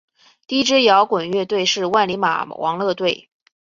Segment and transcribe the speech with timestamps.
[0.47, 3.29] 第一支摇滚乐队是万李马王乐队。